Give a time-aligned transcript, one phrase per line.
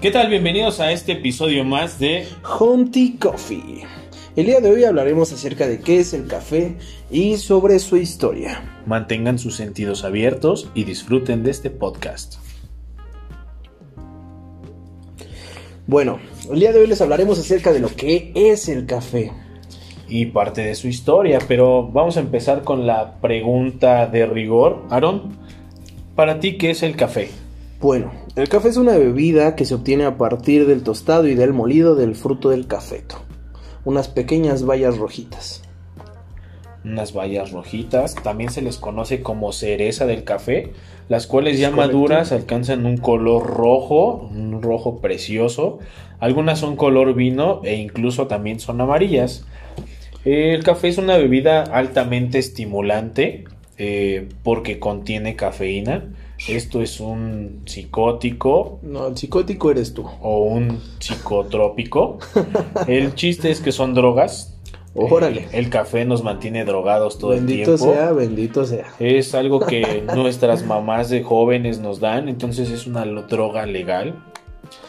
[0.00, 0.30] ¿Qué tal?
[0.30, 2.26] Bienvenidos a este episodio más de
[2.58, 3.84] Home Tea Coffee.
[4.34, 6.76] El día de hoy hablaremos acerca de qué es el café
[7.10, 8.80] y sobre su historia.
[8.86, 12.36] Mantengan sus sentidos abiertos y disfruten de este podcast.
[15.86, 16.18] Bueno,
[16.50, 19.32] el día de hoy les hablaremos acerca de lo que es el café.
[20.08, 24.86] Y parte de su historia, pero vamos a empezar con la pregunta de rigor.
[24.88, 25.36] Aaron,
[26.16, 27.28] para ti, ¿qué es el café?
[27.80, 31.54] Bueno, el café es una bebida que se obtiene a partir del tostado y del
[31.54, 33.16] molido del fruto del cafeto.
[33.86, 35.62] Unas pequeñas bayas rojitas.
[36.84, 40.74] Unas bayas rojitas, también se les conoce como cereza del café,
[41.08, 41.92] las cuales ya correcto.
[41.94, 45.78] maduras alcanzan un color rojo, un rojo precioso.
[46.18, 49.46] Algunas son color vino e incluso también son amarillas.
[50.26, 53.44] El café es una bebida altamente estimulante
[53.78, 56.04] eh, porque contiene cafeína.
[56.48, 60.06] Esto es un psicótico No, el psicótico eres tú.
[60.22, 62.18] o un psicotrópico.
[62.86, 64.56] El chiste es que son drogas.
[64.94, 65.48] Órale.
[65.52, 67.94] El café nos mantiene drogados todo bendito el tiempo.
[67.94, 68.86] sea, bendito sea.
[68.98, 74.16] Es algo que nuestras mamás de jóvenes nos dan, entonces es una droga legal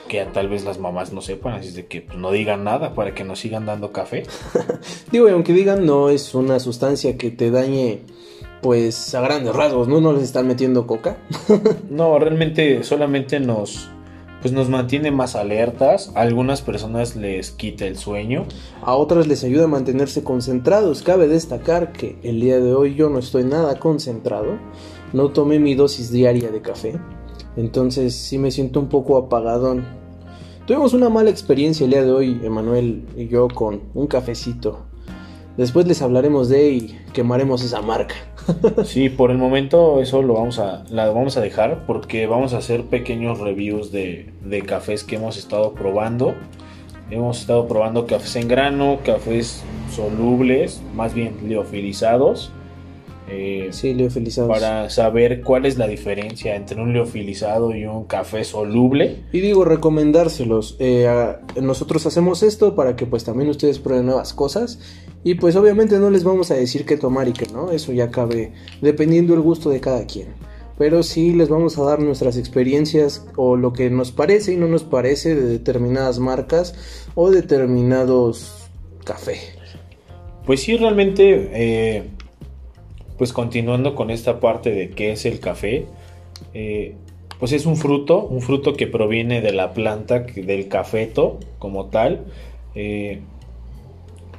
[0.07, 2.93] que tal vez las mamás no sepan, así es de que pues, no digan nada
[2.93, 4.23] para que nos sigan dando café.
[5.11, 8.01] Digo, y aunque digan, no es una sustancia que te dañe,
[8.61, 10.01] pues a grandes rasgos, ¿no?
[10.01, 11.17] No les están metiendo coca.
[11.89, 13.89] No, realmente solamente nos
[14.41, 16.11] pues nos mantiene más alertas.
[16.15, 18.45] A algunas personas les quita el sueño.
[18.81, 21.03] A otras les ayuda a mantenerse concentrados.
[21.03, 24.57] Cabe destacar que el día de hoy yo no estoy nada concentrado.
[25.13, 26.99] No tomé mi dosis diaria de café.
[27.55, 29.85] Entonces sí me siento un poco apagadón.
[30.65, 34.85] Tuvimos una mala experiencia el día de hoy, Emanuel y yo, con un cafecito.
[35.57, 38.15] Después les hablaremos de y quemaremos esa marca.
[38.85, 42.57] Sí, por el momento eso lo vamos a la vamos a dejar porque vamos a
[42.57, 46.35] hacer pequeños reviews de, de cafés que hemos estado probando.
[47.09, 52.51] Hemos estado probando cafés en grano, cafés solubles, más bien liofilizados.
[53.31, 54.51] Eh, Sí, Leo, felicidades.
[54.51, 59.23] para saber cuál es la diferencia entre un liofilizado y un café soluble.
[59.31, 60.75] Y digo, recomendárselos.
[60.79, 64.79] Eh, a- nosotros hacemos esto para que pues también ustedes prueben nuevas cosas.
[65.23, 67.71] Y pues obviamente no les vamos a decir qué tomar y qué no.
[67.71, 70.27] Eso ya cabe dependiendo el gusto de cada quien.
[70.77, 74.67] Pero sí les vamos a dar nuestras experiencias o lo que nos parece y no
[74.67, 76.73] nos parece de determinadas marcas
[77.13, 78.67] o determinados
[79.05, 79.37] café.
[80.45, 82.03] Pues sí, realmente, eh,
[83.21, 85.85] pues continuando con esta parte de qué es el café,
[86.55, 86.95] eh,
[87.39, 92.21] pues es un fruto, un fruto que proviene de la planta, del cafeto como tal.
[92.73, 93.21] Eh,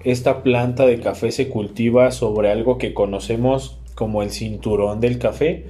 [0.02, 5.64] esta planta de café se cultiva sobre algo que conocemos como el cinturón del café.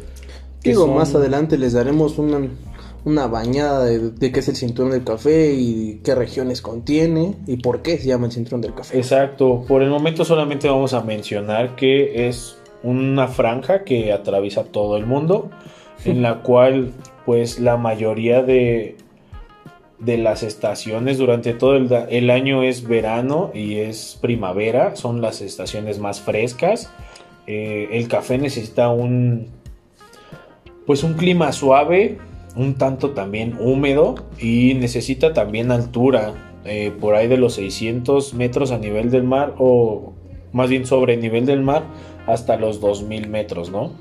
[0.65, 2.41] Digo, son- más adelante les daremos una,
[3.05, 7.59] una bañada de, de qué es el cinturón del café y qué regiones contiene y
[7.59, 8.97] por qué se llama el cinturón del café.
[8.97, 14.97] Exacto, por el momento solamente vamos a mencionar que es una franja que atraviesa todo
[14.97, 15.51] el mundo,
[16.05, 16.93] en la cual
[17.25, 18.97] pues la mayoría de,
[20.03, 26.01] de las estaciones durante todo el, año es verano y es primavera, son las estaciones
[26.01, 26.91] más frescas.
[27.47, 29.47] Eh, el café necesita un
[30.87, 32.19] pues un clima suave,
[32.57, 38.73] un tanto también húmedo y necesita también altura, eh, por ahí de los 600 metros
[38.73, 40.13] a nivel del mar o
[40.53, 41.85] más bien sobre el nivel del mar
[42.27, 43.93] hasta los 2000 metros, ¿no?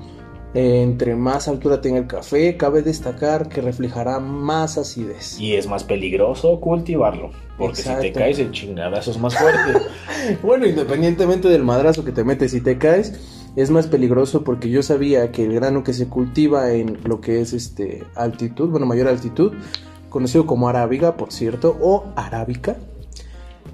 [0.54, 5.40] Eh, entre más altura tenga el café, cabe destacar que reflejará más acidez.
[5.40, 9.80] Y es más peligroso cultivarlo, porque si te caes el chingadazo es más fuerte.
[10.42, 13.18] Bueno, independientemente del madrazo que te metes y te caes,
[13.56, 17.40] es más peligroso porque yo sabía que el grano que se cultiva en lo que
[17.40, 19.52] es este altitud, bueno, mayor altitud,
[20.10, 22.76] conocido como arábiga, por cierto, o arábica,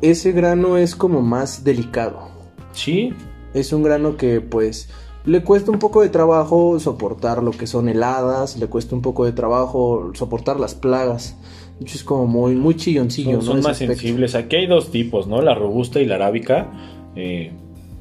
[0.00, 2.30] ese grano es como más delicado.
[2.72, 3.12] sí,
[3.54, 4.88] Es un grano que pues
[5.24, 9.24] le cuesta un poco de trabajo soportar lo que son heladas, le cuesta un poco
[9.24, 11.36] de trabajo soportar las plagas.
[11.78, 13.40] De hecho, es como muy, muy chilloncillo.
[13.40, 13.42] son, ¿no?
[13.42, 13.94] son más aspecto.
[13.94, 14.34] sensibles.
[14.34, 15.42] Aquí hay dos tipos, ¿no?
[15.42, 16.72] La robusta y la arábica.
[17.14, 17.52] Eh,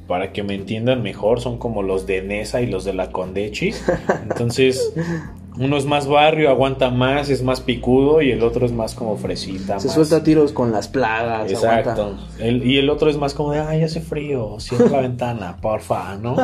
[0.08, 3.72] para que me entiendan mejor, son como los de Nesa y los de la Condechi.
[4.22, 4.94] Entonces,
[5.58, 9.16] uno es más barrio, aguanta más, es más picudo y el otro es más como
[9.16, 9.80] fresita.
[9.80, 11.50] Se más- suelta tiros con las plagas.
[11.50, 12.16] Exacto.
[12.38, 16.16] El- y el otro es más como de, ay, hace frío, cierra la ventana, porfa,
[16.16, 16.36] ¿no?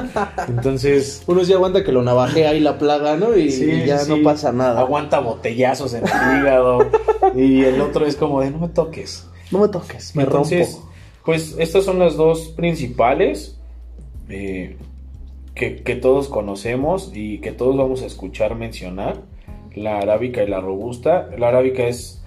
[0.48, 3.36] Entonces, Uno sí aguanta que lo navajea ahí la plaga, ¿no?
[3.36, 4.80] Y, Sí, y ya sí, no pasa nada.
[4.80, 6.88] aguanta botellazos en el hígado.
[7.34, 9.26] y el otro es como de, no me toques.
[9.50, 10.90] No me toques, me Entonces, rompo.
[11.24, 13.56] pues estas son las dos principales
[14.28, 14.76] eh,
[15.54, 19.22] que, todos conocemos y que todos vamos a escuchar mencionar.
[19.74, 21.30] La arábica y la robusta.
[21.38, 22.22] La arábica es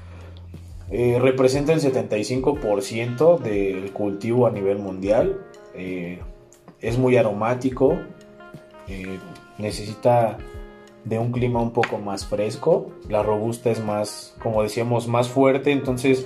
[0.89, 5.41] eh, representa el 75% del cultivo a nivel mundial.
[5.75, 6.19] Eh,
[6.81, 7.97] es muy aromático.
[8.87, 9.19] eh,
[9.57, 10.37] necesita
[11.03, 12.91] de un clima un poco más fresco.
[13.09, 15.71] La robusta es más, como decíamos, más fuerte.
[15.71, 16.25] Entonces,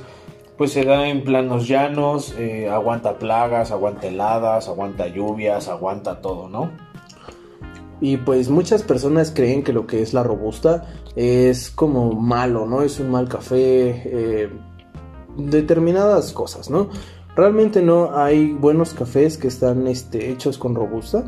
[0.58, 2.36] pues se da en planos llanos.
[2.72, 6.91] aguanta plagas, aguanta heladas, aguanta lluvias, aguanta todo, ¿no?
[8.02, 12.82] Y pues muchas personas creen que lo que es la robusta es como malo, ¿no?
[12.82, 14.50] Es un mal café, eh,
[15.38, 16.90] determinadas cosas, ¿no?
[17.36, 21.26] Realmente no hay buenos cafés que están este, hechos con robusta.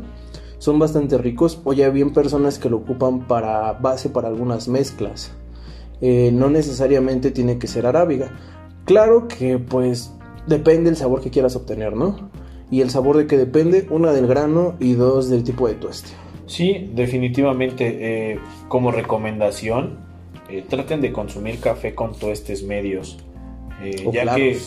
[0.58, 5.32] Son bastante ricos o ya bien personas que lo ocupan para base para algunas mezclas.
[6.00, 8.30] Eh, no necesariamente tiene que ser arábiga.
[8.84, 10.12] Claro que pues
[10.46, 12.30] depende el sabor que quieras obtener, ¿no?
[12.70, 16.23] Y el sabor de que depende, una del grano y dos del tipo de tueste.
[16.46, 18.32] Sí, definitivamente.
[18.32, 18.38] eh,
[18.68, 19.98] como recomendación,
[20.50, 23.18] eh, traten de consumir café con tuestes medios.
[23.82, 24.36] eh, ya claros.
[24.36, 24.58] que,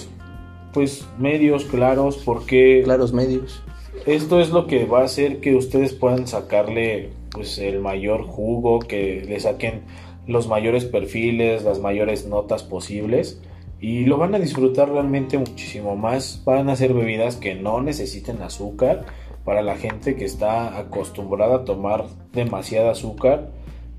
[0.74, 3.64] pues, medios claros, porque Claros medios.
[4.06, 8.80] esto es lo que va a hacer que ustedes puedan sacarle, pues, el mayor jugo,
[8.80, 9.84] que le saquen
[10.28, 13.42] los mayores perfiles, las mayores notas posibles.
[13.80, 16.42] Y lo van a disfrutar realmente muchísimo más.
[16.46, 19.06] Van a ser bebidas que no necesiten azúcar.
[19.48, 23.52] Para la gente que está acostumbrada a tomar demasiada azúcar,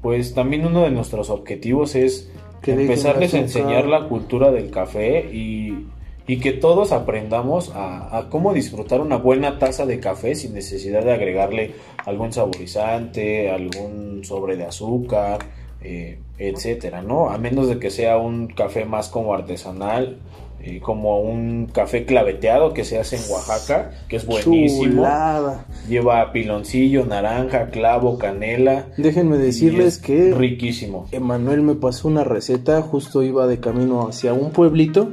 [0.02, 2.30] pues también uno de nuestros objetivos es
[2.60, 5.86] Que empezarles a enseñar la cultura del café y,
[6.26, 11.02] y que todos aprendamos a, a cómo disfrutar una buena taza de café sin necesidad
[11.02, 11.72] de agregarle
[12.04, 15.38] algún saborizante, algún sobre de azúcar,
[15.80, 17.30] eh, etcétera, ¿no?
[17.30, 20.18] A menos de que sea un café más como artesanal,
[20.60, 24.84] eh, como un café claveteado que se hace en Oaxaca, que es buenísimo.
[24.84, 25.66] Chulada.
[25.88, 28.86] Lleva piloncillo, naranja, clavo, canela.
[28.96, 31.06] Déjenme decirles es que riquísimo.
[31.12, 35.10] Emanuel me pasó una receta, justo iba de camino hacia un pueblito,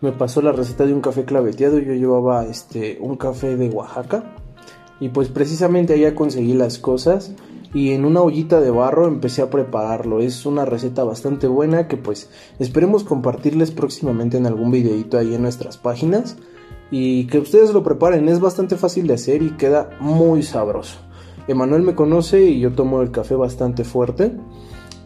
[0.00, 4.22] me pasó la receta de un café claveteado, yo llevaba este un café de Oaxaca
[5.00, 7.34] y pues precisamente allá conseguí las cosas
[7.74, 10.20] y en una ollita de barro empecé a prepararlo.
[10.20, 12.30] Es una receta bastante buena que pues
[12.60, 16.36] esperemos compartirles próximamente en algún videito ahí en nuestras páginas
[16.90, 20.98] y que ustedes lo preparen, es bastante fácil de hacer y queda muy sabroso.
[21.48, 24.32] Emanuel me conoce y yo tomo el café bastante fuerte.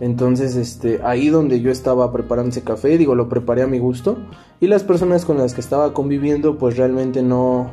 [0.00, 4.18] Entonces, este, ahí donde yo estaba preparando ese café, digo, lo preparé a mi gusto.
[4.60, 7.70] Y las personas con las que estaba conviviendo, pues realmente no,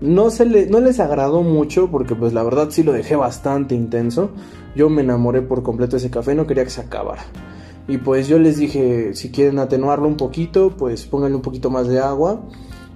[0.00, 3.74] no, se le, no les agradó mucho, porque pues la verdad sí lo dejé bastante
[3.74, 4.30] intenso.
[4.76, 7.22] Yo me enamoré por completo de ese café, no quería que se acabara.
[7.88, 11.88] Y pues yo les dije, si quieren atenuarlo un poquito, pues pónganle un poquito más
[11.88, 12.42] de agua.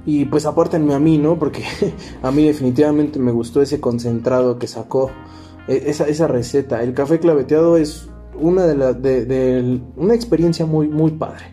[0.04, 1.38] Y pues apártenme a mí, ¿no?
[1.38, 1.62] Porque
[2.22, 5.10] a mí definitivamente me gustó ese concentrado que sacó
[5.68, 6.82] e- esa, esa receta.
[6.82, 8.08] El café claveteado es
[8.38, 11.44] una de la, de- una experiencia muy, muy padre.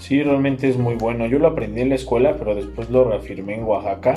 [0.00, 1.26] Sí, realmente es muy bueno.
[1.26, 4.14] Yo lo aprendí en la escuela, pero después lo reafirmé en Oaxaca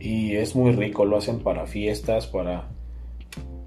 [0.00, 1.04] y es muy rico.
[1.04, 2.68] Lo hacen para fiestas, para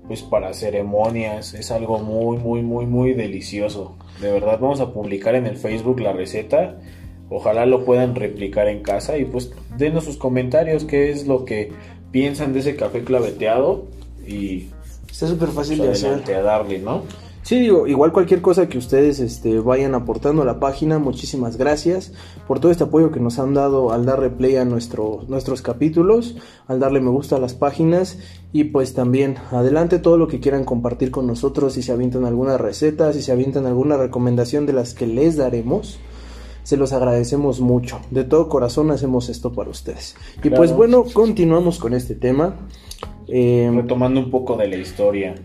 [0.08, 1.54] pues para ceremonias.
[1.54, 3.98] Es algo muy, muy, muy, muy delicioso.
[4.20, 6.78] De verdad, vamos a publicar en el Facebook la receta.
[7.30, 11.72] Ojalá lo puedan replicar en casa y pues denos sus comentarios, qué es lo que
[12.12, 13.88] piensan de ese café claveteado
[14.28, 14.68] y
[15.10, 16.08] Está súper fácil pues, de hacer.
[16.10, 17.04] adelante a darle, ¿no?
[17.44, 22.14] Sí, digo, igual cualquier cosa que ustedes este, vayan aportando a la página, muchísimas gracias
[22.48, 26.38] por todo este apoyo que nos han dado al darle play a nuestro, nuestros capítulos,
[26.68, 28.18] al darle me gusta a las páginas
[28.54, 32.58] y pues también adelante todo lo que quieran compartir con nosotros, si se avientan alguna
[32.58, 36.00] receta, si se avientan alguna recomendación de las que les daremos.
[36.64, 38.00] Se los agradecemos mucho.
[38.10, 40.16] De todo corazón hacemos esto para ustedes.
[40.38, 40.56] Y Claro.
[40.56, 42.56] pues bueno, continuamos con este tema.
[43.28, 45.36] Eh, retomando un poco de la historia,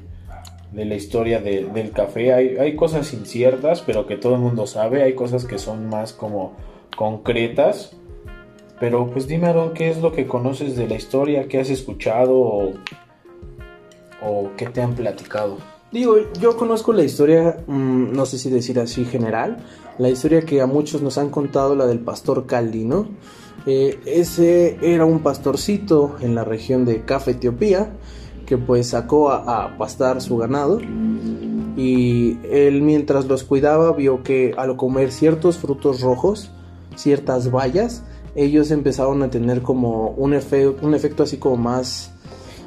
[0.73, 4.67] de la historia de- del café, hay, hay cosas inciertas, pero que todo el mundo
[4.67, 6.53] sabe, hay cosas que son más como
[6.97, 7.97] concretas,
[8.81, 11.49] pero pues dime Aaron, ¿qué es lo que conoces de la historia?
[11.49, 12.37] ¿Qué has escuchado
[14.23, 15.59] o, qué te han platicado?
[15.91, 19.59] Digo, yo conozco la historia, mm, no sé si decir así general,
[19.99, 23.09] la historia que a muchos nos han contado, la del pastor Caldi, ¿no?
[23.67, 27.91] Eh, ese era un pastorcito en la región de Caf, Etiopía,
[28.49, 30.81] que pues sacó a, a pastar su ganado
[31.77, 36.51] y él mientras los cuidaba vio que al comer ciertos frutos rojos,
[36.97, 38.03] ciertas bayas,
[38.35, 42.13] ellos empezaron a tener como un, efe- un efecto así como más...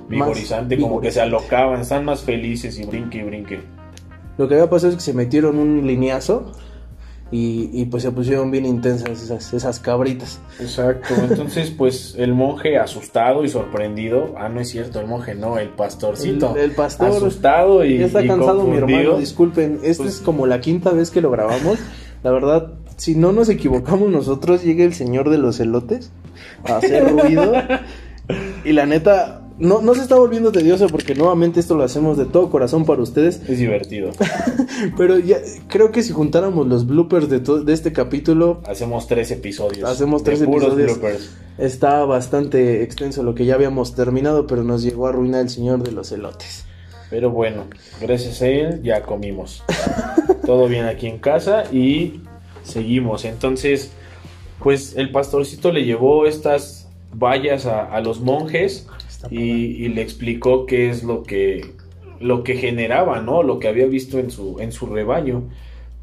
[0.08, 3.60] más Vigorizante, como que se alocaban, están más felices y brinque y brinque.
[4.38, 6.52] Lo que había pasado es que se metieron un lineazo
[7.32, 10.40] y, y, pues se pusieron bien intensas esas, esas cabritas.
[10.60, 15.58] Exacto, entonces pues el monje asustado y sorprendido, ah no es cierto, el monje no,
[15.58, 16.56] el pastorcito.
[16.56, 19.00] El, el pastor asustado y ya está y cansado mi confundido.
[19.00, 21.80] hermano, disculpen, esta Pues- es como la quinta vez que lo grabamos.
[22.24, 26.12] La verdad, si no nos equivocamos nosotros, llega el señor de los elotes
[26.66, 27.54] a hacer ruido.
[28.66, 32.26] y la neta, no, no se está volviendo tedioso porque nuevamente esto lo hacemos de
[32.26, 33.42] todo corazón para ustedes.
[33.48, 34.12] Es divertido.
[34.98, 39.90] Pero ya creo que si juntáramos los bloopers de, de este capítulo, Hacemos tres episodios.
[39.90, 41.00] Hacemos de tres puros episodios.
[41.00, 41.32] bloopers.
[41.58, 45.84] está bastante extenso lo que ya habíamos terminado, pero nos llegó a arruinar el señor
[45.84, 46.66] de los elotes.
[47.10, 47.66] Pero bueno,
[48.00, 49.64] gracias a él ya comimos.
[50.46, 52.22] Todo bien aquí en casa y
[52.64, 53.26] seguimos.
[53.26, 53.92] Entonces,
[54.60, 58.88] pues el pastorcito le llevó estas vallas a, a los monjes
[59.30, 59.40] y,
[59.86, 61.62] y le explicó qué es lo que,
[62.20, 63.44] lo que generaba, ¿no?
[63.44, 65.44] Lo que había visto en su, en su rebaño.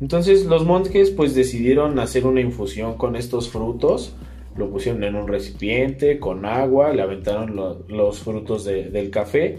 [0.01, 4.15] Entonces los monjes pues decidieron hacer una infusión con estos frutos.
[4.57, 9.59] Lo pusieron en un recipiente con agua, le aventaron lo- los frutos de- del café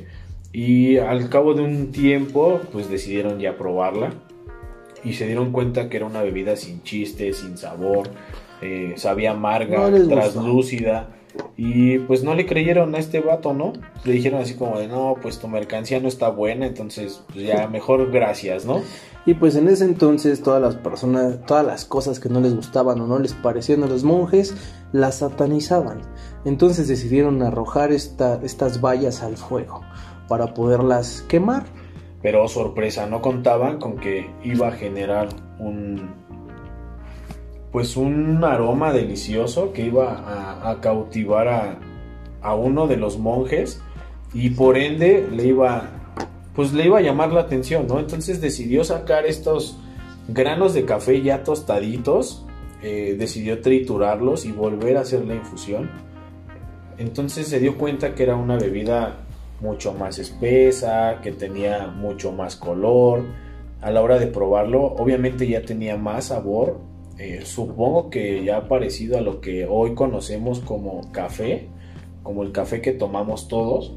[0.52, 4.14] y al cabo de un tiempo pues decidieron ya probarla
[5.04, 8.10] y se dieron cuenta que era una bebida sin chiste, sin sabor,
[8.62, 11.16] eh, sabía amarga, No traslúcida
[11.58, 13.74] y pues no le creyeron a este vato, ¿no?
[14.06, 17.68] Le dijeron así como de no, pues tu mercancía no está buena, entonces pues ya
[17.68, 18.82] mejor gracias, ¿no?
[19.26, 23.00] Y pues en ese entonces todas las personas, todas las cosas que no les gustaban
[23.02, 24.56] o no les parecían a los monjes,
[24.92, 26.02] las satanizaban.
[26.46, 29.82] Entonces decidieron arrojar esta- estas vallas al fuego
[30.28, 31.66] para poderlas quemar.
[32.22, 35.30] Pero sorpresa, no contaban con que iba a generar
[35.60, 36.10] un
[37.72, 41.80] pues un aroma delicioso que iba a, cautivar a,
[42.42, 43.82] a uno de los monjes
[44.34, 45.90] y por ende le iba
[46.60, 48.00] pues le iba a llamar la atención, ¿no?
[48.00, 49.78] Entonces decidió sacar estos
[50.28, 52.46] granos de café ya tostaditos,
[52.84, 55.90] eh, decidió triturarlos y volver a hacer la infusión.
[56.98, 59.20] Entonces se dio cuenta que era una bebida
[59.62, 63.24] mucho más espesa, que tenía mucho más color.
[63.82, 66.82] A la hora de probarlo, obviamente ya tenía más sabor.
[67.20, 71.68] Eh, supongo que ya parecido a lo que hoy conocemos como café,
[72.24, 73.94] como el café que tomamos todos.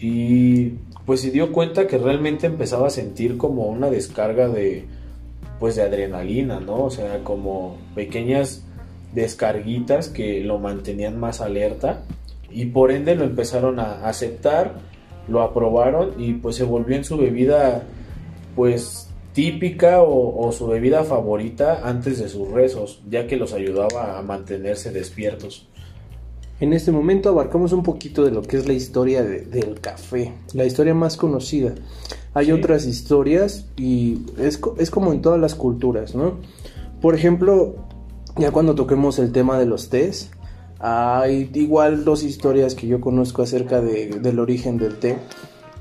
[0.00, 0.70] Y
[1.06, 4.84] pues se dio cuenta que realmente empezaba a sentir como una descarga de
[5.60, 6.84] pues de adrenalina, ¿no?
[6.84, 8.64] O sea, como pequeñas
[9.14, 12.02] descarguitas que lo mantenían más alerta
[12.50, 14.74] y por ende lo empezaron a aceptar,
[15.28, 17.84] lo aprobaron y pues se volvió en su bebida
[18.54, 19.05] pues
[19.36, 24.22] típica o, o su bebida favorita antes de sus rezos, ya que los ayudaba a
[24.22, 25.68] mantenerse despiertos.
[26.58, 30.32] En este momento abarcamos un poquito de lo que es la historia de- del café,
[30.54, 31.74] la historia más conocida.
[32.32, 32.52] Hay Sí.
[32.52, 36.38] otras historias y es, es como en todas las culturas, ¿no?
[37.02, 37.76] Por ejemplo,
[38.38, 40.30] ya cuando toquemos el tema de los tés,
[40.78, 45.18] hay igual dos historias que yo conozco acerca de- del origen del té,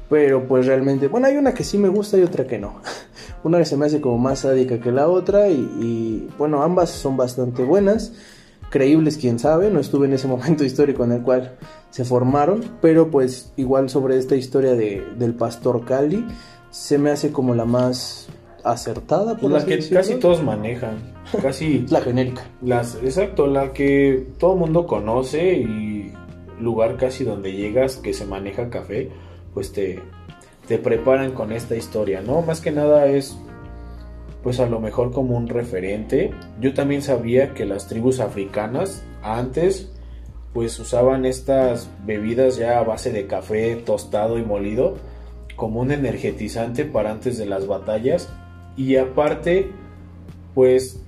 [0.09, 2.81] pero pues realmente, bueno, hay una que sí me gusta y otra que no.
[3.46, 6.90] Una que se me hace como más sádica que la otra y, y, bueno, ambas
[6.90, 8.12] son bastante buenas
[8.70, 11.56] creíbles, quién sabe, no estuve en ese momento histórico en el cual
[11.90, 16.25] se formaron, pero pues igual sobre esta historia de, del pastor Cali,
[16.72, 18.28] se me hace como la más
[18.64, 20.00] acertada, por la que decirlo.
[20.00, 20.98] casi todos manejan,
[21.42, 22.42] casi La genérica.
[22.62, 26.12] las, exacto, la que todo mundo conoce y
[26.60, 29.10] lugar casi donde llegas que se maneja café,
[29.54, 30.02] pues te,
[30.67, 32.41] te preparan con esta historia, ¿no?
[32.41, 33.38] Más que nada es
[34.43, 36.31] pues a lo mejor como un referente.
[36.62, 39.91] Yo también sabía que las tribus africanas antes
[40.53, 44.98] pues usaban estas bebidas ya a base de café tostado y molido
[45.55, 48.29] como un energetizante para antes de las batallas
[48.77, 49.72] y aparte
[50.53, 51.01] pues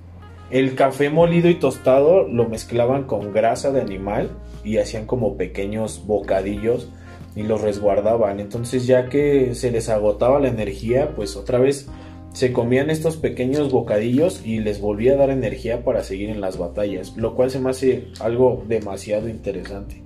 [0.49, 4.31] el café molido y tostado lo mezclaban con grasa de animal
[4.63, 6.89] y hacían como pequeños bocadillos
[7.37, 8.39] y los resguardaban.
[8.39, 11.87] Entonces ya que se les agotaba la energía, pues otra vez
[12.33, 16.57] se comían estos pequeños bocadillos y les volvía a dar energía para seguir en las
[16.57, 20.03] batallas, lo cual se me hace algo demasiado interesante.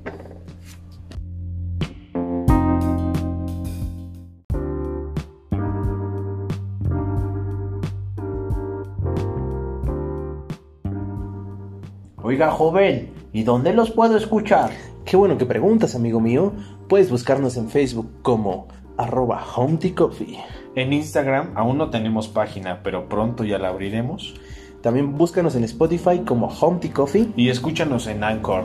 [12.23, 14.90] Oiga, joven, ¿y dónde los puedo escuchar?
[15.11, 16.53] Qué bueno que preguntas, amigo mío.
[16.87, 20.39] Puedes buscarnos en Facebook como arroba Home Tea Coffee.
[20.73, 24.35] En Instagram aún no tenemos página, pero pronto ya la abriremos.
[24.79, 27.27] También búscanos en Spotify como Home Tea Coffee.
[27.35, 28.63] Y escúchanos en Anchor.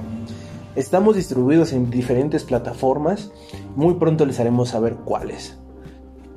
[0.77, 3.33] Estamos distribuidos en diferentes plataformas.
[3.75, 5.59] Muy pronto les haremos saber cuáles.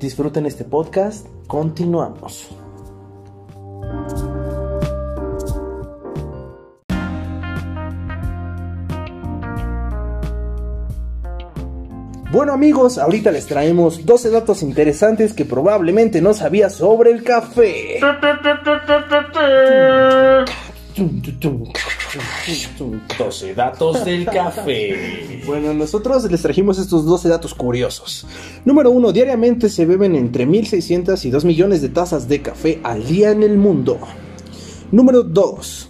[0.00, 1.28] Disfruten este podcast.
[1.46, 2.50] Continuamos.
[12.32, 17.98] Bueno amigos, ahorita les traemos 12 datos interesantes que probablemente no sabías sobre el café.
[23.18, 25.42] 12 datos del café.
[25.44, 28.28] Bueno, nosotros les trajimos estos 12 datos curiosos.
[28.64, 29.10] Número 1.
[29.10, 33.42] Diariamente se beben entre 1.600 y 2 millones de tazas de café al día en
[33.42, 33.98] el mundo.
[34.92, 35.89] Número 2.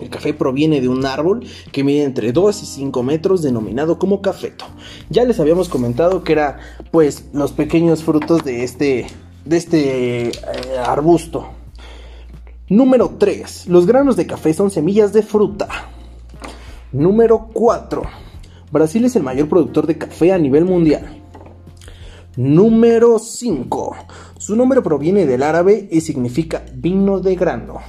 [0.00, 4.22] El café proviene de un árbol que mide entre 2 y 5 metros denominado como
[4.22, 4.64] cafeto.
[5.08, 6.58] Ya les habíamos comentado que era
[6.90, 9.06] pues los pequeños frutos de este,
[9.44, 10.32] de este eh,
[10.84, 11.50] arbusto.
[12.68, 13.68] Número 3.
[13.68, 15.68] Los granos de café son semillas de fruta.
[16.92, 18.02] Número 4.
[18.72, 21.22] Brasil es el mayor productor de café a nivel mundial.
[22.36, 23.96] Número 5.
[24.38, 27.80] Su nombre proviene del árabe y significa vino de grano.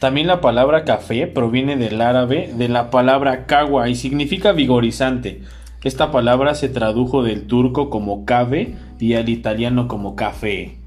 [0.00, 5.42] También la palabra café proviene del árabe de la palabra kawa y significa vigorizante.
[5.84, 10.78] Esta palabra se tradujo del turco como cave y al italiano como café.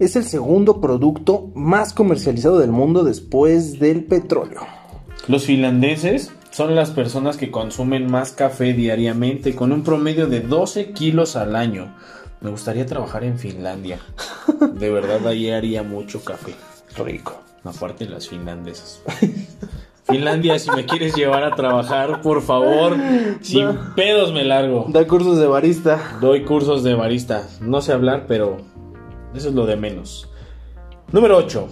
[0.00, 4.62] Es el segundo producto más comercializado del mundo después del petróleo.
[5.28, 10.90] Los finlandeses son las personas que consumen más café diariamente con un promedio de 12
[10.90, 11.94] kilos al año.
[12.40, 14.00] Me gustaría trabajar en Finlandia.
[14.74, 16.54] De verdad, ahí haría mucho café.
[16.96, 17.51] Rico.
[17.64, 19.02] Aparte las finlandesas.
[20.04, 22.96] Finlandia, si me quieres llevar a trabajar, por favor,
[23.40, 24.86] sin pedos me largo.
[24.88, 26.18] Da cursos de barista.
[26.20, 27.48] Doy cursos de barista.
[27.60, 28.58] No sé hablar, pero
[29.34, 30.28] eso es lo de menos.
[31.12, 31.68] Número 8.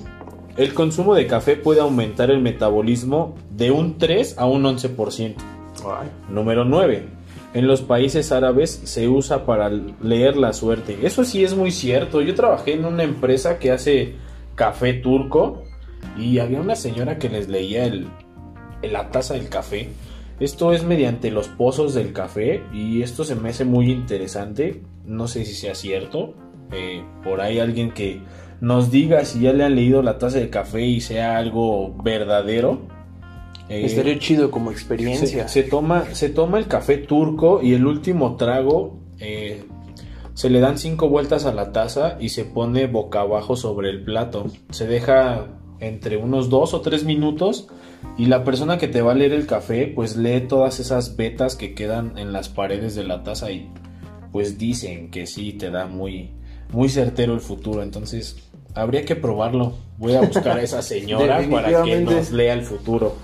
[0.57, 5.35] El consumo de café puede aumentar el metabolismo de un 3 a un 11%.
[6.29, 7.09] Número 9.
[7.53, 10.99] En los países árabes se usa para leer la suerte.
[11.03, 12.23] Eso sí es muy cierto.
[12.23, 14.15] Yo trabajé en una empresa que hace
[14.55, 15.65] café turco
[16.17, 18.09] y había una señora que les leía el,
[18.83, 19.89] la taza del café.
[20.39, 24.83] Esto es mediante los pozos del café y esto se me hace muy interesante.
[25.05, 26.35] No sé si sea cierto.
[26.73, 28.23] Eh, por ahí alguien que
[28.61, 32.81] nos diga si ya le han leído la taza de café y sea algo verdadero.
[33.69, 35.47] Eh, Estaría chido como experiencia.
[35.49, 39.65] Se, toma, se toma el café turco y el último trago eh,
[40.35, 44.03] se le dan cinco vueltas a la taza y se pone boca abajo sobre el
[44.03, 44.47] plato.
[44.71, 47.69] Se deja entre unos dos o tres minutos
[48.17, 51.57] y la persona que te va a leer el café pues lee todas esas vetas
[51.57, 53.69] que quedan en las paredes de la taza y
[54.33, 56.31] pues dicen que sí te da muy
[56.73, 57.83] muy certero el futuro.
[57.83, 58.37] Entonces
[58.75, 59.75] habría que probarlo.
[59.99, 63.17] Voy a buscar a esa señora para que nos lea el futuro.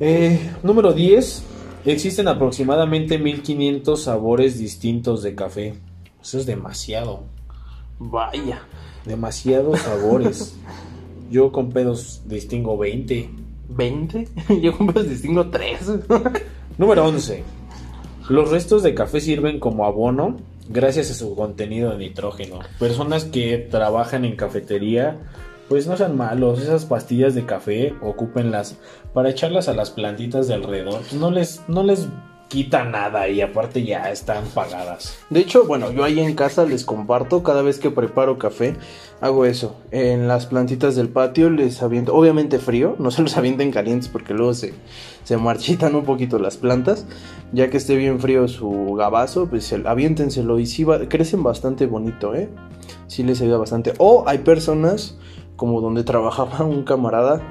[0.00, 1.44] Eh, número 10
[1.84, 5.74] existen aproximadamente 1500 sabores distintos de café.
[6.20, 7.24] Eso es demasiado.
[7.98, 8.62] Vaya
[9.08, 10.56] demasiados sabores.
[11.30, 13.30] Yo con pedos distingo 20.
[13.74, 14.60] ¿20?
[14.62, 15.78] Yo con pedos distingo 3.
[16.78, 17.42] Número 11.
[18.28, 20.36] Los restos de café sirven como abono
[20.68, 22.60] gracias a su contenido de nitrógeno.
[22.78, 25.18] Personas que trabajan en cafetería,
[25.68, 26.60] pues no sean malos.
[26.60, 28.76] Esas pastillas de café, ocúpenlas
[29.14, 31.00] para echarlas a las plantitas de alrededor.
[31.12, 32.08] No les, no les
[32.48, 35.18] quita nada y aparte ya están pagadas.
[35.30, 38.74] De hecho, bueno, yo ahí en casa les comparto cada vez que preparo café,
[39.20, 39.76] hago eso.
[39.90, 44.34] En las plantitas del patio les aviento, obviamente frío, no se los avienten calientes porque
[44.34, 44.74] luego se,
[45.24, 47.06] se marchitan un poquito las plantas.
[47.52, 52.48] Ya que esté bien frío su gabazo, pues aviéntenselo y sí crecen bastante bonito, ¿eh?
[53.06, 53.94] Sí les ayuda bastante.
[53.98, 55.16] O hay personas
[55.56, 57.42] como donde trabajaba un camarada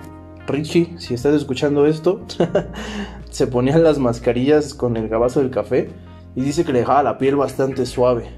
[0.48, 2.22] Richie, si estás escuchando esto,
[3.38, 5.92] se ponían las mascarillas con el gabazo del café
[6.36, 8.32] y dice que le dejaba la piel bastante suave.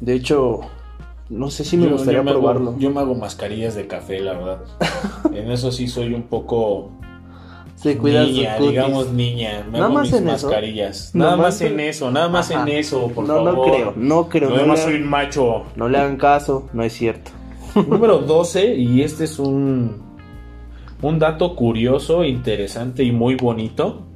[0.00, 0.62] De hecho,
[1.28, 2.76] no sé si me gustaría probarlo.
[2.76, 4.58] yo me hago mascarillas de café, la verdad.
[5.32, 6.90] en eso sí soy un poco
[7.76, 9.64] se niña, digamos niña.
[9.70, 11.14] Me nada más en mascarillas.
[11.14, 13.54] Nada, más en eso, nada más en eso, por no, favor.
[13.54, 14.50] No creo, no creo.
[14.50, 15.62] No, no soy un macho.
[15.76, 17.30] No le hagan caso, no es cierto.
[17.86, 20.10] Número 12, y este es un
[21.02, 24.09] un dato curioso, interesante y muy bonito.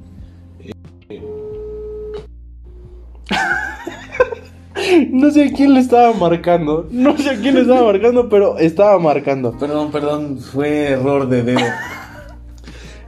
[5.11, 6.87] no sé a quién le estaba marcando.
[6.91, 9.57] No sé a quién le estaba marcando, pero estaba marcando.
[9.57, 11.67] Perdón, perdón, fue error de dedo.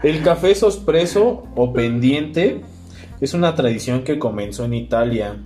[0.03, 2.62] El café sospreso o pendiente
[3.19, 5.38] es una tradición que comenzó en Italia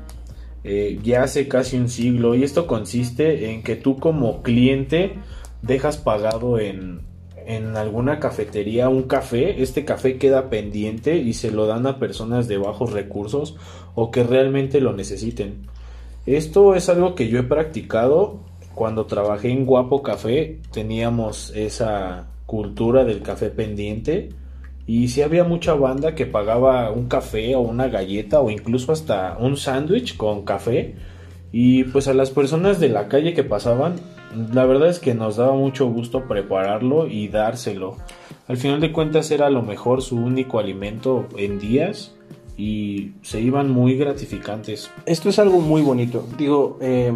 [0.63, 5.15] eh, ya hace casi un siglo y esto consiste en que tú como cliente
[5.63, 7.01] dejas pagado en,
[7.47, 12.47] en alguna cafetería un café, este café queda pendiente y se lo dan a personas
[12.47, 13.55] de bajos recursos
[13.95, 15.67] o que realmente lo necesiten.
[16.25, 18.39] Esto es algo que yo he practicado
[18.73, 24.29] cuando trabajé en Guapo Café, teníamos esa cultura del café pendiente
[24.87, 29.37] y si había mucha banda que pagaba un café o una galleta o incluso hasta
[29.39, 30.95] un sándwich con café
[31.51, 33.95] Y pues a las personas de la calle que pasaban,
[34.53, 37.97] la verdad es que nos daba mucho gusto prepararlo y dárselo.
[38.47, 42.15] Al final de cuentas era a lo mejor su único alimento en días
[42.57, 44.91] y se iban muy gratificantes.
[45.05, 46.25] Esto es algo muy bonito.
[46.37, 47.15] Digo, eh,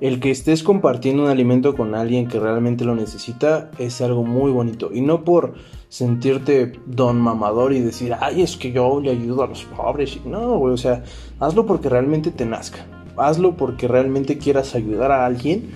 [0.00, 4.50] el que estés compartiendo un alimento con alguien que realmente lo necesita es algo muy
[4.50, 4.90] bonito.
[4.92, 5.54] Y no por
[5.88, 10.18] sentirte don mamador y decir, ay, es que yo le ayudo a los pobres.
[10.24, 11.04] No, güey, o sea,
[11.38, 12.86] hazlo porque realmente te nazca.
[13.16, 15.68] Hazlo porque realmente quieras ayudar a alguien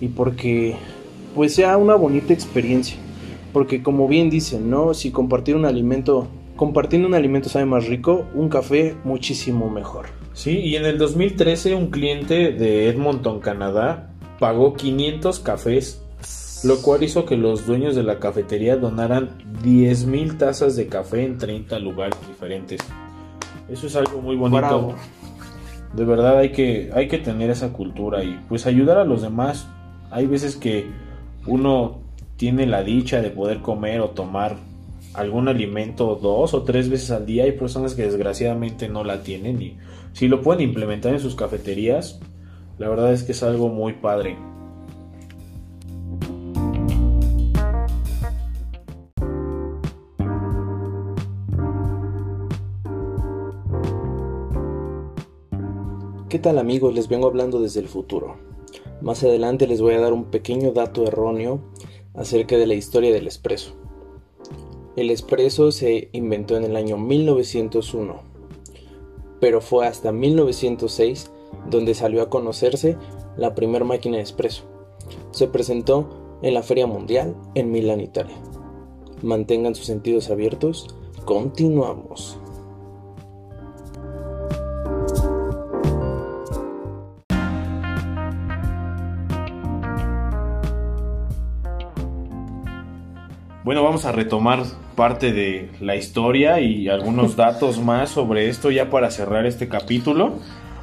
[0.00, 0.76] y porque
[1.34, 2.96] pues sea una bonita experiencia.
[3.52, 4.94] Porque como bien dicen, ¿no?
[4.94, 10.06] Si compartir un alimento, compartiendo un alimento sabe más rico, un café muchísimo mejor.
[10.34, 16.02] Sí, y en el 2013 un cliente de Edmonton, Canadá, pagó 500 cafés,
[16.64, 19.30] lo cual hizo que los dueños de la cafetería donaran
[19.62, 22.80] 10.000 tazas de café en 30 lugares diferentes.
[23.68, 24.58] Eso es algo muy bonito.
[24.58, 24.94] Bravo.
[25.94, 29.68] De verdad hay que, hay que tener esa cultura y pues ayudar a los demás.
[30.10, 30.86] Hay veces que
[31.46, 32.00] uno
[32.36, 34.56] tiene la dicha de poder comer o tomar
[35.14, 37.44] algún alimento dos o tres veces al día.
[37.44, 39.76] Hay personas que desgraciadamente no la tienen y
[40.12, 42.20] si lo pueden implementar en sus cafeterías,
[42.78, 44.36] la verdad es que es algo muy padre.
[56.28, 56.94] ¿Qué tal amigos?
[56.94, 58.36] Les vengo hablando desde el futuro.
[59.02, 61.60] Más adelante les voy a dar un pequeño dato erróneo
[62.14, 63.81] acerca de la historia del espresso.
[64.94, 68.20] El espresso se inventó en el año 1901,
[69.40, 71.30] pero fue hasta 1906
[71.70, 72.96] donde salió a conocerse
[73.36, 74.64] la primera máquina de espresso.
[75.30, 78.36] Se presentó en la Feria Mundial en Milán, Italia.
[79.22, 80.88] Mantengan sus sentidos abiertos.
[81.24, 82.38] Continuamos.
[93.64, 94.64] Bueno, vamos a retomar
[94.96, 100.34] parte de la historia y algunos datos más sobre esto ya para cerrar este capítulo.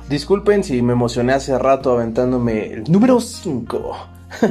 [0.09, 3.97] Disculpen si me emocioné hace rato aventándome el número 5.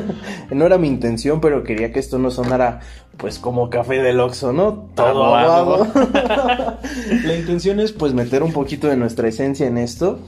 [0.50, 2.80] no era mi intención, pero quería que esto no sonara
[3.16, 4.90] pues como café del Oxxo, ¿no?
[4.94, 5.86] Todo Aguado.
[7.24, 10.18] La intención es pues meter un poquito de nuestra esencia en esto.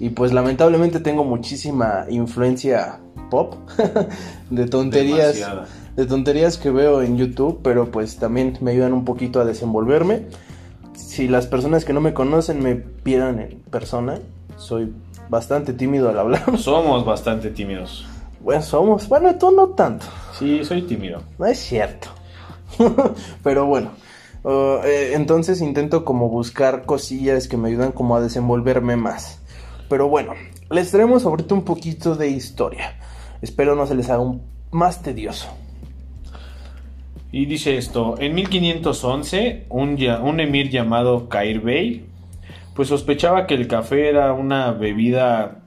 [0.00, 3.54] Y pues lamentablemente tengo muchísima influencia pop
[4.50, 5.34] de tonterías.
[5.34, 5.66] Demasiada.
[5.98, 10.26] De tonterías que veo en YouTube, pero pues también me ayudan un poquito a desenvolverme.
[10.94, 14.20] Si las personas que no me conocen me vieran en persona,
[14.56, 14.94] soy
[15.28, 16.56] bastante tímido al hablar.
[16.56, 18.06] Somos bastante tímidos.
[18.38, 19.08] Bueno, somos.
[19.08, 20.06] Bueno, tú no tanto.
[20.38, 21.20] Sí, soy tímido.
[21.36, 22.10] No es cierto.
[23.42, 23.90] Pero bueno.
[24.44, 29.40] uh, eh, entonces intento como buscar cosillas que me ayudan como a desenvolverme más.
[29.88, 30.34] Pero bueno,
[30.70, 33.00] les traemos ahorita un poquito de historia.
[33.42, 35.48] Espero no se les haga un más tedioso.
[37.30, 42.04] Y dice esto, en 1511 un, un emir llamado Kair Bey
[42.74, 45.62] pues sospechaba que el café era una bebida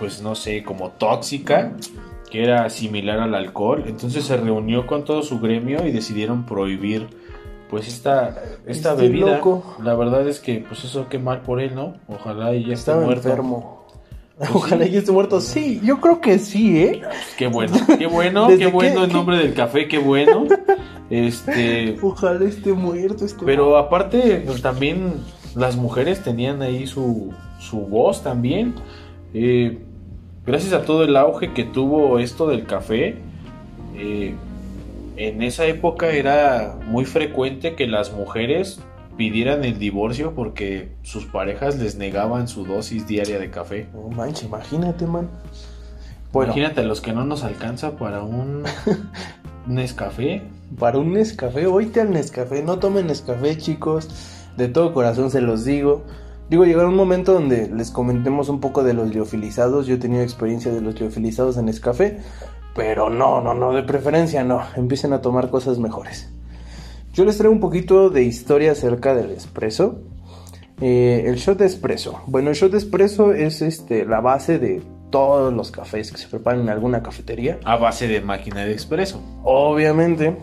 [0.00, 1.72] pues no sé, como tóxica,
[2.30, 7.08] que era similar al alcohol, entonces se reunió con todo su gremio y decidieron prohibir
[7.68, 9.36] pues esta, esta bebida.
[9.36, 9.76] loco.
[9.84, 11.96] La verdad es que pues eso qué mal por él, ¿no?
[12.08, 13.28] Ojalá y ya esté muerto.
[13.28, 13.79] enfermo.
[14.40, 14.90] Pues Ojalá sí.
[14.90, 15.40] ya esté muerto.
[15.40, 17.02] Sí, yo creo que sí, ¿eh?
[17.36, 20.46] Qué bueno, qué bueno, ¿Desde qué bueno qué- en nombre del café, qué bueno.
[21.10, 25.14] Este, Ojalá esté muerto este Pero aparte, pues también
[25.54, 28.74] las mujeres tenían ahí su, su voz también.
[29.34, 29.78] Eh,
[30.46, 33.16] gracias a todo el auge que tuvo esto del café,
[33.96, 34.34] eh,
[35.16, 38.80] en esa época era muy frecuente que las mujeres
[39.16, 43.88] pidieran el divorcio porque sus parejas les negaban su dosis diaria de café.
[43.92, 45.28] No manches, imagínate, man.
[46.32, 48.62] Bueno, Imagínate a los que no nos alcanza para un
[49.66, 50.42] Nescafé.
[50.78, 54.08] para un Nescafé, oíte al Nescafé, no tomen Nescafé, chicos.
[54.56, 56.04] De todo corazón se los digo.
[56.48, 59.86] Digo, llegará un momento donde les comentemos un poco de los liofilizados.
[59.86, 62.18] Yo he tenido experiencia de los liofilizados en Nescafé.
[62.74, 64.62] Pero no, no, no, de preferencia no.
[64.76, 66.32] Empiecen a tomar cosas mejores.
[67.12, 70.00] Yo les traigo un poquito de historia acerca del espresso.
[70.80, 72.20] Eh, el shot de espresso.
[72.26, 76.28] Bueno, el shot de espresso es este, la base de todos los cafés que se
[76.28, 77.58] preparan en alguna cafetería.
[77.64, 79.20] A base de máquina de expreso.
[79.42, 80.36] Obviamente,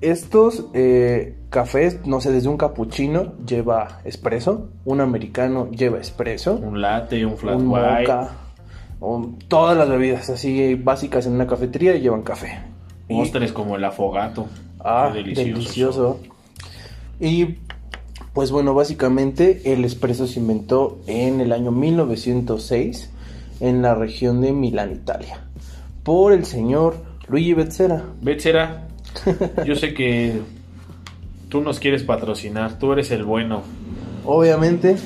[0.00, 6.80] estos eh, cafés, no sé, desde un cappuccino lleva espresso, un americano lleva espresso, Un
[6.80, 8.00] latte, un flat un white.
[8.02, 8.28] mocha,
[9.00, 12.60] un- todas las bebidas así básicas en una cafetería llevan café.
[13.08, 14.46] Y- Postres como el afogato.
[14.80, 16.20] Ah, Qué delicioso.
[17.20, 17.56] Y
[18.32, 23.10] pues bueno, básicamente el espresso se inventó en el año 1906
[23.60, 25.40] en la región de Milán, Italia,
[26.04, 28.04] por el señor Luigi Bezzera.
[28.20, 28.86] Betsera,
[29.66, 30.40] yo sé que
[31.48, 33.62] tú nos quieres patrocinar, tú eres el bueno.
[34.24, 34.96] Obviamente,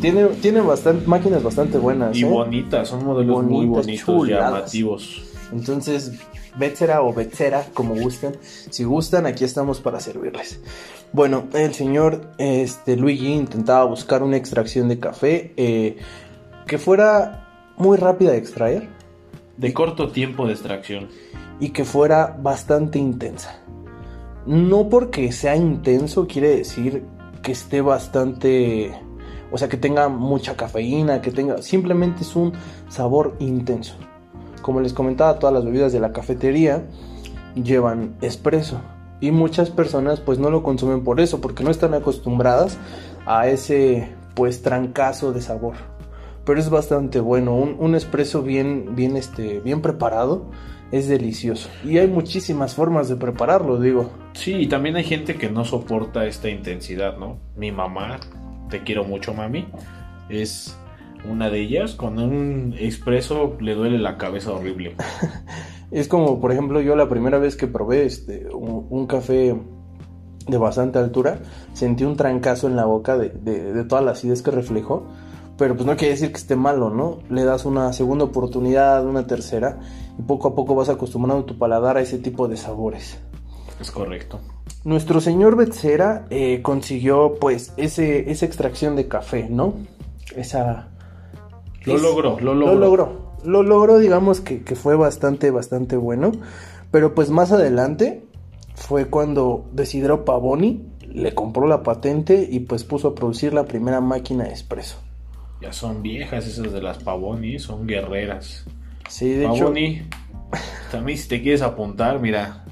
[0.00, 2.16] tiene, tiene bastante, máquinas bastante buenas.
[2.16, 2.28] Y ¿eh?
[2.28, 4.52] bonitas, son modelos muy bonitos, chuladas.
[4.52, 5.22] llamativos.
[5.52, 6.12] Entonces,
[6.56, 8.36] Betzera o Betzera, como gusten.
[8.42, 10.60] Si gustan, aquí estamos para servirles.
[11.12, 15.96] Bueno, el señor este, Luigi intentaba buscar una extracción de café eh,
[16.66, 18.88] que fuera muy rápida de extraer
[19.56, 21.08] De corto tiempo de extracción.
[21.60, 23.60] y que fuera bastante intensa.
[24.46, 27.04] No porque sea intenso quiere decir
[27.42, 28.92] que esté bastante,
[29.50, 32.52] o sea, que tenga mucha cafeína, que tenga, simplemente es un
[32.88, 33.94] sabor intenso.
[34.62, 36.84] Como les comentaba, todas las bebidas de la cafetería
[37.54, 38.80] llevan espresso
[39.20, 42.78] y muchas personas pues no lo consumen por eso, porque no están acostumbradas
[43.26, 45.74] a ese pues trancazo de sabor.
[46.44, 50.46] Pero es bastante bueno, un, un espresso bien, bien, este, bien preparado
[50.92, 51.68] es delicioso.
[51.84, 54.10] Y hay muchísimas formas de prepararlo, digo.
[54.34, 57.38] Sí, y también hay gente que no soporta esta intensidad, ¿no?
[57.56, 58.18] Mi mamá,
[58.68, 59.66] te quiero mucho, mami,
[60.28, 60.76] es
[61.28, 61.94] una de ellas.
[61.94, 64.96] Con un expreso le duele la cabeza horrible.
[65.92, 69.54] Es como, por ejemplo, yo la primera vez que probé este, un, un café
[70.48, 71.40] de bastante altura,
[71.74, 75.06] sentí un trancazo en la boca de, de, de toda la acidez que reflejó.
[75.58, 77.18] Pero pues no quiere decir que esté malo, ¿no?
[77.28, 79.80] Le das una segunda oportunidad, una tercera,
[80.18, 83.18] y poco a poco vas acostumbrando tu paladar a ese tipo de sabores.
[83.78, 84.40] Es correcto.
[84.84, 89.74] Nuestro señor Betzera eh, consiguió pues ese, esa extracción de café, ¿no?
[90.34, 90.88] Esa...
[91.84, 92.74] Lo es- logró, lo logró.
[92.74, 93.32] Lo logró.
[93.44, 96.32] Lo logró, digamos que, que fue bastante, bastante bueno.
[96.90, 98.24] Pero pues más adelante
[98.74, 104.00] fue cuando Desidero Pavoni le compró la patente y pues puso a producir la primera
[104.00, 104.98] máquina de expreso.
[105.60, 108.64] Ya son viejas esas de las Pavoni, son guerreras.
[109.08, 109.64] Sí, de hecho...
[109.64, 110.02] Pavoni,
[110.90, 112.64] también si te quieres apuntar, mira,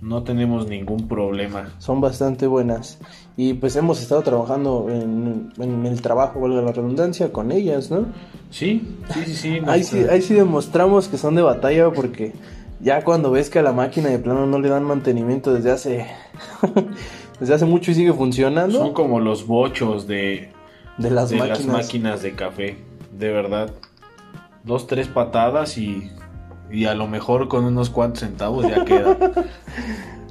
[0.00, 1.74] no tenemos ningún problema.
[1.78, 2.98] son bastante buenas.
[3.38, 8.06] Y pues hemos estado trabajando en, en el trabajo, valga la redundancia, con ellas, ¿no?
[8.50, 9.58] Sí, sí, sí, sí.
[9.66, 12.32] Ahí sí, ahí sí demostramos que son de batalla porque
[12.80, 16.06] ya cuando ves que a la máquina de plano no le dan mantenimiento desde hace
[17.40, 20.50] desde hace mucho y sigue funcionando Son como los bochos de,
[20.96, 21.58] de las de máquinas.
[21.66, 22.78] las máquinas de café.
[23.18, 23.70] De verdad.
[24.64, 26.10] Dos, tres patadas y,
[26.70, 29.16] y a lo mejor con unos cuantos centavos ya queda.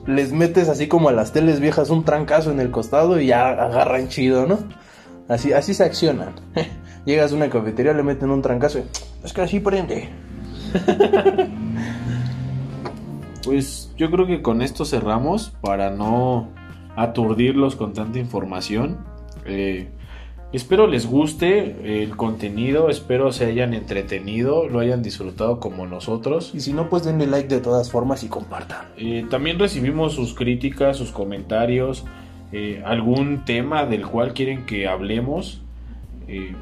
[0.08, 3.50] Les metes así como a las teles viejas un trancazo en el costado y ya
[3.50, 4.60] agarran chido, ¿no?
[5.28, 6.34] Así así se accionan.
[7.06, 8.84] Llegas a una cafetería, le meten un trancazo y
[9.24, 10.10] es que así prende.
[13.46, 16.50] Pues yo creo que con esto cerramos para no
[16.96, 18.98] aturdirlos con tanta información.
[19.46, 19.88] Eh,
[20.56, 26.52] espero les guste el contenido, espero se hayan entretenido, lo hayan disfrutado como nosotros.
[26.54, 28.88] Y si no, pues denle like de todas formas y compartan.
[28.98, 32.06] Eh, también recibimos sus críticas, sus comentarios,
[32.52, 35.62] eh, algún tema del cual quieren que hablemos.
[36.28, 36.56] Eh,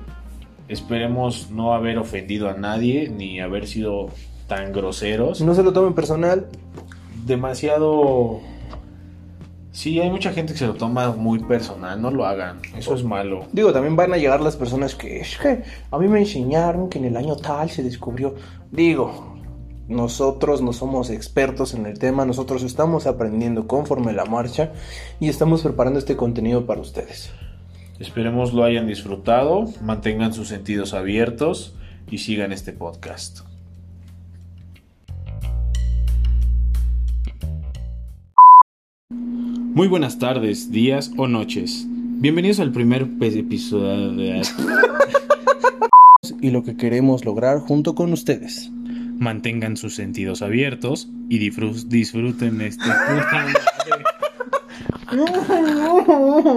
[0.68, 4.10] esperemos no haber ofendido a nadie ni haber sido
[4.48, 5.38] tan groseros.
[5.38, 6.48] Si no se lo tomen personal,
[7.26, 8.42] Demasiado...
[9.74, 13.04] Sí, hay mucha gente que se lo toma muy personal, no lo hagan, eso es
[13.04, 13.48] malo.
[13.52, 17.00] Digo, también van a llegar las personas que es que a mí me enseñaron que
[17.00, 18.36] en el año tal se descubrió.
[18.72, 19.36] Digo,
[19.88, 24.74] nosotros no somos expertos en el tema, nosotros estamos aprendiendo conforme la marcha
[25.20, 27.32] y estamos preparando este contenido para ustedes.
[27.98, 31.76] Esperemos lo hayan disfrutado, mantengan sus sentidos abiertos
[32.12, 33.40] y sigan este podcast.
[39.74, 41.86] Muy buenas tardes, días o noches.
[41.88, 44.42] Bienvenidos al primer episodio de...
[46.42, 48.70] Y lo que queremos lograr junto con ustedes.
[49.18, 52.84] Mantengan sus sentidos abiertos y disfrut- disfruten este...